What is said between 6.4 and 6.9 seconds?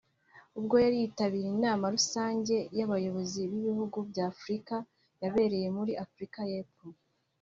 y’Epfo